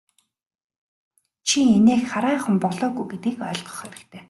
[1.47, 4.19] Чи инээх хараахан болоогүй гэдгийг ойлгох хэрэгтэй.